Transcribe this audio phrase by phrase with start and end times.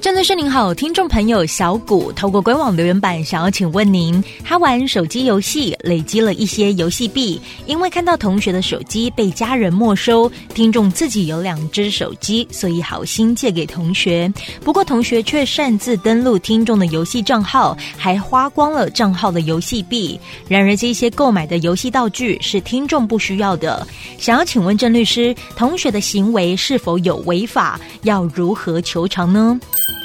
[0.00, 14.32] 郑律师您好，听众朋友小谷透过官网留言板想要请问您，他玩手机游戏累积了一些游戏币，因为看到同学的手机被家人没收，听众自己有两只手机，所以好心借给同学。
[14.64, 20.18] 不过同学却擅自登录听众的游戏账号，还花光了账号的游戏币。
[20.48, 23.86] 然而这些购买的游戏道具是听众不需要的，
[24.18, 27.78] 想要请问郑律师，同学的行为是否有违法？
[28.04, 29.60] 要如何求偿呢？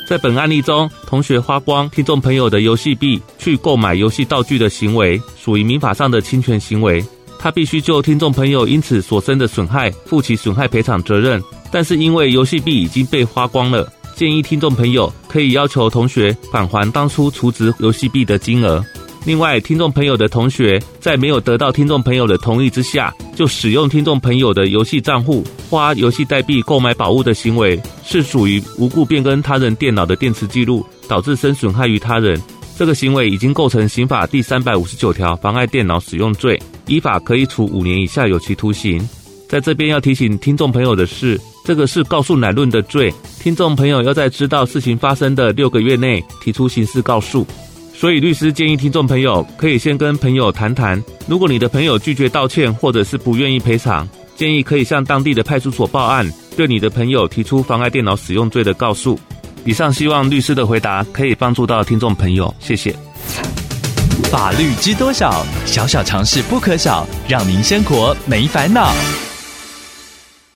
[0.06, 7.04] 在本案例中，同学花光听众朋友的游戏币去购买游戏道具的行为，属于民法上的侵权行为，
[7.40, 11.42] 他必须就听众朋友因此所生的损害负起损害赔偿责任。
[11.72, 18.86] 但是因为游戏币已经被花光了，建议听众朋友可以要求同学返还当初储值游戏币的金额。
[19.26, 32.40] 另外，听众朋友的同学在没有得到听众朋友的同意之下，就使用听众朋友的游戏账户花游戏代币购买宝物的行为，是属于无故变更他人电脑的电池记录，导致生损害于他人。
[32.78, 39.10] 这个行为已经构成刑法第三百五十九条妨碍电脑使用罪，依法可以处五年以下有期徒刑。
[39.50, 47.48] 在这边要提醒听众朋友的是，这个是告诉乃论的罪，听众朋友要在知道事情发生的六个月内提出刑事告诉。
[47.98, 51.02] 所以，律师建议听众朋友可以先跟朋友谈谈。
[51.28, 59.18] 如果你的朋友拒绝道歉，或者是不愿意赔偿，建议可以向当地的派出所报案，对你的朋友提出妨碍电脑使用罪的告诉。
[59.64, 62.96] 以上希望律师的回答可以帮助到听众朋友，谢谢。
[64.30, 65.46] 法律知多少？
[65.66, 68.94] 小小常识不可少，让您生活没烦恼。